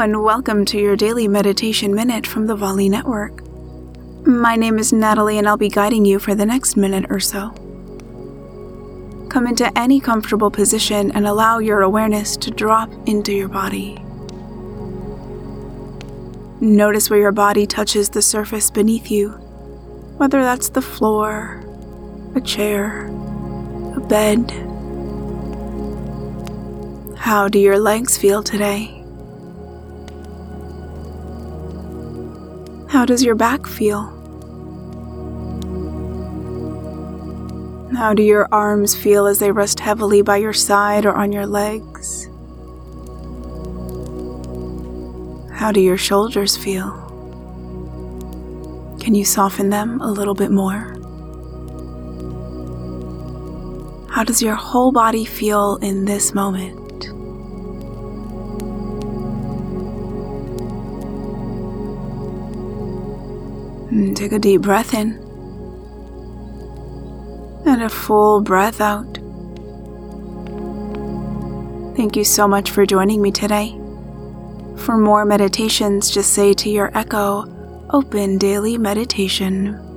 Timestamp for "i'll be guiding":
5.46-6.06